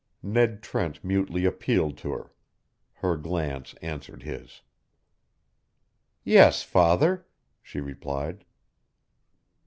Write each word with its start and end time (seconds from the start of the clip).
Ned 0.23 0.63
Trent 0.63 1.03
mutely 1.03 1.45
appealed 1.45 1.95
to 1.99 2.11
her; 2.13 2.31
her 3.05 3.15
glance 3.15 3.75
answered 3.83 4.23
his. 4.23 4.63
"Yes, 6.23 6.63
father," 6.63 7.27
she 7.61 7.79
replied. 7.79 8.43